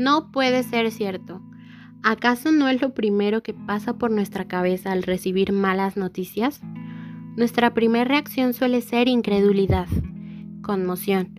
No 0.00 0.32
puede 0.32 0.62
ser 0.62 0.90
cierto. 0.92 1.42
¿Acaso 2.02 2.52
no 2.52 2.68
es 2.68 2.80
lo 2.80 2.94
primero 2.94 3.42
que 3.42 3.52
pasa 3.52 3.98
por 3.98 4.10
nuestra 4.10 4.48
cabeza 4.48 4.92
al 4.92 5.02
recibir 5.02 5.52
malas 5.52 5.98
noticias? 5.98 6.62
Nuestra 7.36 7.74
primera 7.74 8.06
reacción 8.06 8.54
suele 8.54 8.80
ser 8.80 9.08
incredulidad, 9.08 9.88
conmoción. 10.62 11.38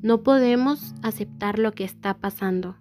No 0.00 0.22
podemos 0.22 0.94
aceptar 1.02 1.58
lo 1.58 1.72
que 1.72 1.84
está 1.84 2.14
pasando. 2.14 2.78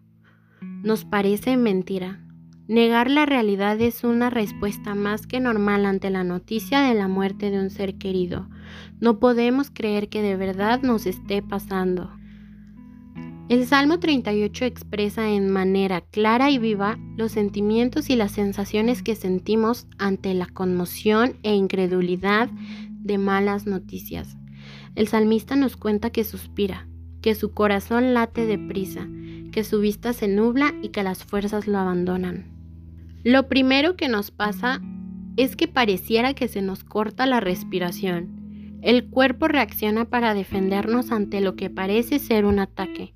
Nos 0.62 1.04
parece 1.04 1.58
mentira. 1.58 2.24
Negar 2.70 3.12
la 3.12 3.26
realidad 3.26 3.82
es 3.82 4.06
una 4.06 4.30
respuesta 4.30 4.96
más 4.96 5.28
que 5.28 5.42
normal 5.42 5.86
ante 5.86 6.10
la 6.10 6.24
noticia 6.24 6.80
de 6.80 6.94
la 6.94 7.10
muerte 7.10 7.52
de 7.52 7.60
un 7.60 7.70
ser 7.70 7.98
querido. 7.98 8.48
No 9.02 9.20
podemos 9.20 9.72
creer 9.72 10.08
que 10.08 10.22
de 10.22 10.38
verdad 10.38 10.84
nos 10.84 11.06
esté 11.06 11.42
pasando. 11.42 12.18
El 13.50 13.66
Salmo 13.66 13.98
38 13.98 14.66
expresa 14.66 15.30
en 15.30 15.50
manera 15.50 16.02
clara 16.02 16.52
y 16.52 16.58
viva 16.58 17.00
los 17.16 17.32
sentimientos 17.32 18.10
y 18.10 18.18
las 18.18 18.34
sensaciones 18.34 19.02
que 19.02 19.16
sentimos 19.16 19.88
ante 19.98 20.34
la 20.34 20.48
conmoción 20.48 21.38
e 21.44 21.56
incredulidad 21.56 22.50
de 22.90 23.18
malas 23.18 23.66
noticias. 23.66 24.36
El 24.96 25.08
salmista 25.08 25.56
nos 25.56 25.78
cuenta 25.78 26.10
que 26.10 26.26
suspira, 26.26 26.90
que 27.22 27.36
su 27.36 27.54
corazón 27.54 28.14
late 28.14 28.46
deprisa, 28.46 29.08
que 29.54 29.64
su 29.64 29.80
vista 29.80 30.12
se 30.12 30.28
nubla 30.28 30.74
y 30.82 30.90
que 30.90 31.04
las 31.04 31.24
fuerzas 31.24 31.68
lo 31.68 31.78
abandonan. 31.78 32.52
Lo 33.24 33.48
primero 33.48 33.96
que 33.96 34.10
nos 34.10 34.30
pasa 34.30 34.82
es 35.38 35.56
que 35.56 35.70
pareciera 35.70 36.34
que 36.34 36.50
se 36.50 36.62
nos 36.62 36.84
corta 36.84 37.26
la 37.26 37.40
respiración. 37.40 38.80
El 38.82 39.06
cuerpo 39.06 39.48
reacciona 39.48 40.04
para 40.04 40.34
defendernos 40.34 41.12
ante 41.14 41.40
lo 41.40 41.56
que 41.56 41.70
parece 41.70 42.20
ser 42.20 42.44
un 42.44 42.60
ataque. 42.60 43.14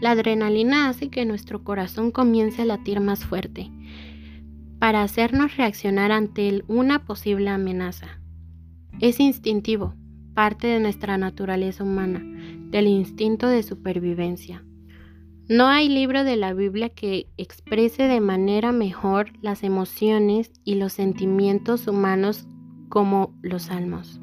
La 0.00 0.12
adrenalina 0.12 0.88
hace 0.88 1.08
que 1.10 1.24
nuestro 1.24 1.64
corazón 1.64 2.10
comience 2.10 2.62
a 2.62 2.64
latir 2.64 3.00
más 3.00 3.24
fuerte, 3.24 3.70
para 4.78 5.02
hacernos 5.02 5.56
reaccionar 5.56 6.12
ante 6.12 6.62
una 6.68 7.04
posible 7.04 7.50
amenaza. 7.50 8.20
Es 9.00 9.20
instintivo, 9.20 9.94
parte 10.34 10.66
de 10.66 10.80
nuestra 10.80 11.16
naturaleza 11.16 11.84
humana, 11.84 12.22
del 12.70 12.86
instinto 12.86 13.46
de 13.46 13.62
supervivencia. 13.62 14.64
No 15.48 15.66
hay 15.66 15.88
libro 15.88 16.24
de 16.24 16.36
la 16.36 16.54
Biblia 16.54 16.88
que 16.88 17.26
exprese 17.36 18.04
de 18.04 18.20
manera 18.20 18.72
mejor 18.72 19.32
las 19.42 19.62
emociones 19.62 20.50
y 20.64 20.76
los 20.76 20.94
sentimientos 20.94 21.86
humanos 21.86 22.46
como 22.88 23.34
los 23.42 23.64
salmos. 23.64 24.20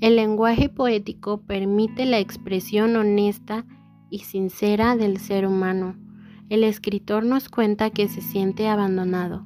El 0.00 0.16
lenguaje 0.16 0.68
poético 0.68 1.42
permite 1.42 2.04
la 2.04 2.18
expresión 2.18 2.94
honesta 2.94 3.64
y 4.14 4.20
sincera 4.20 4.96
del 4.96 5.18
ser 5.18 5.44
humano. 5.44 5.96
El 6.48 6.62
escritor 6.62 7.24
nos 7.24 7.48
cuenta 7.48 7.90
que 7.90 8.06
se 8.06 8.20
siente 8.20 8.68
abandonado. 8.68 9.44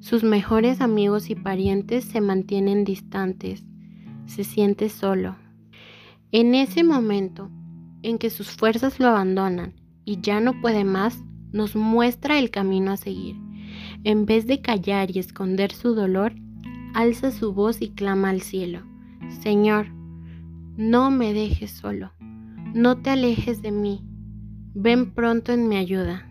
Sus 0.00 0.24
mejores 0.24 0.80
amigos 0.80 1.28
y 1.28 1.34
parientes 1.34 2.06
se 2.06 2.22
mantienen 2.22 2.84
distantes. 2.84 3.66
Se 4.24 4.42
siente 4.42 4.88
solo. 4.88 5.36
En 6.32 6.54
ese 6.54 6.82
momento 6.82 7.50
en 8.02 8.16
que 8.16 8.30
sus 8.30 8.52
fuerzas 8.52 8.98
lo 8.98 9.08
abandonan 9.08 9.74
y 10.06 10.18
ya 10.22 10.40
no 10.40 10.62
puede 10.62 10.84
más, 10.84 11.22
nos 11.52 11.76
muestra 11.76 12.38
el 12.38 12.50
camino 12.50 12.92
a 12.92 12.96
seguir. 12.96 13.36
En 14.02 14.24
vez 14.24 14.46
de 14.46 14.62
callar 14.62 15.14
y 15.14 15.18
esconder 15.18 15.72
su 15.72 15.94
dolor, 15.94 16.32
alza 16.94 17.32
su 17.32 17.52
voz 17.52 17.82
y 17.82 17.90
clama 17.90 18.30
al 18.30 18.40
cielo. 18.40 18.80
Señor, 19.42 19.88
no 20.78 21.10
me 21.10 21.34
dejes 21.34 21.70
solo, 21.70 22.12
no 22.76 22.98
te 22.98 23.10
alejes 23.10 23.62
de 23.62 23.72
mí, 23.72 24.05
ven 24.78 25.10
pronto 25.10 25.52
en 25.52 25.68
mi 25.68 25.76
ayuda. 25.76 26.30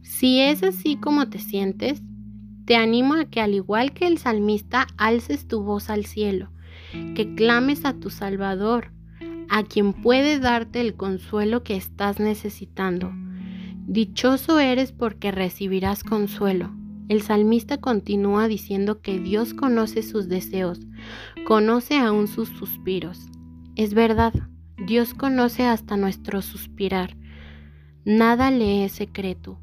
Si 0.00 0.40
es 0.40 0.62
así 0.62 0.96
como 0.96 1.28
te 1.28 1.38
sientes, 1.38 2.02
te 2.64 2.74
animo 2.74 3.14
a 3.14 3.26
que 3.26 3.42
al 3.42 3.52
igual 3.52 3.92
que 3.92 4.06
el 4.06 4.16
salmista 4.16 4.86
alces 4.96 5.46
tu 5.46 5.62
voz 5.62 5.90
al 5.90 6.06
cielo, 6.06 6.50
que 7.14 7.34
clames 7.34 7.84
a 7.84 7.92
tu 7.92 8.08
Salvador, 8.08 8.92
a 9.50 9.62
quien 9.62 9.92
puede 9.92 10.38
darte 10.38 10.80
el 10.80 10.94
consuelo 10.94 11.62
que 11.62 11.76
estás 11.76 12.18
necesitando. 12.18 13.12
Dichoso 13.86 14.58
eres 14.58 14.92
porque 14.92 15.30
recibirás 15.30 16.04
consuelo. 16.04 16.74
El 17.08 17.20
salmista 17.20 17.76
continúa 17.76 18.48
diciendo 18.48 19.02
que 19.02 19.18
Dios 19.18 19.52
conoce 19.52 20.02
sus 20.02 20.28
deseos, 20.28 20.80
conoce 21.46 21.98
aún 21.98 22.26
sus 22.26 22.48
suspiros. 22.48 23.26
Es 23.76 23.92
verdad, 23.92 24.32
Dios 24.86 25.12
conoce 25.12 25.64
hasta 25.64 25.96
nuestro 25.96 26.40
suspirar. 26.40 27.16
Nada 28.04 28.50
le 28.50 28.84
es 28.84 28.92
secreto. 28.92 29.58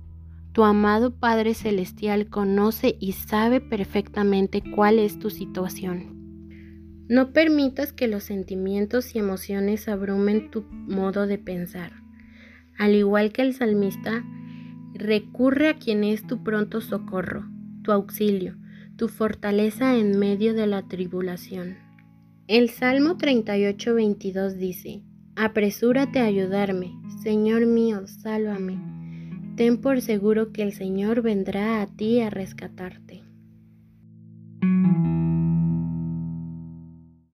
Tu 0.52 0.64
amado 0.64 1.16
Padre 1.16 1.54
Celestial 1.54 2.30
conoce 2.30 2.96
y 3.00 3.12
sabe 3.14 3.60
perfectamente 3.62 4.64
cuál 4.76 5.00
es 5.00 5.20
tu 5.20 5.30
situación. 5.30 6.16
No 7.08 7.34
permitas 7.34 7.94
que 7.94 8.08
los 8.08 8.24
sentimientos 8.24 9.16
y 9.16 9.20
emociones 9.20 9.88
abrumen 9.88 10.50
tu 10.50 10.64
modo 10.64 11.28
de 11.28 11.38
pensar. 11.38 11.92
Al 12.78 12.96
igual 12.96 13.32
que 13.32 13.42
el 13.42 13.54
salmista, 13.54 14.24
recurre 14.94 15.70
a 15.70 15.76
quien 15.76 16.04
es 16.04 16.26
tu 16.26 16.44
pronto 16.44 16.82
socorro, 16.82 17.46
tu 17.84 17.92
auxilio, 17.92 18.56
tu 18.96 19.08
fortaleza 19.08 19.98
en 19.98 20.18
medio 20.18 20.54
de 20.54 20.68
la 20.68 20.88
tribulación. 20.88 21.78
El 22.48 22.70
Salmo 22.70 23.18
38:22 23.18 24.54
dice, 24.54 25.04
Apresúrate 25.36 26.20
a 26.20 26.26
ayudarme, 26.26 26.94
Señor 27.26 27.66
mío, 27.66 28.06
sálvame. 28.06 28.78
Ten 29.58 29.82
por 29.82 30.00
seguro 30.02 30.52
que 30.52 30.62
el 30.62 30.74
Señor 30.74 31.24
vendrá 31.24 31.82
a 31.82 31.88
ti 31.88 32.20
a 32.20 32.30
rescatarte. 32.30 33.24